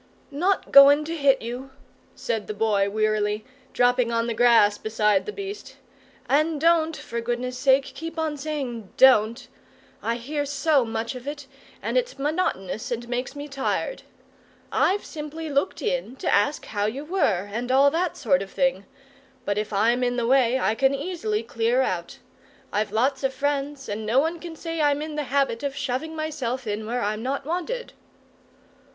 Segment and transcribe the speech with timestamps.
[0.31, 1.69] "Not goin' to hit you,"
[2.15, 5.75] said the Boy wearily, dropping on the grass beside the beast:
[6.27, 9.45] "and don't, for goodness' sake, keep on saying `Don't;'
[10.01, 11.45] I hear so much of it,
[11.83, 14.01] and it's monotonous, and makes me tired.
[14.71, 18.49] I've simply looked in to ask you how you were and all that sort of
[18.49, 18.85] thing;
[19.45, 22.17] but if I'm in the way I can easily clear out.
[22.73, 26.15] I've lots of friends, and no one can say I'm in the habit of shoving
[26.15, 27.93] myself in where I'm not wanted!"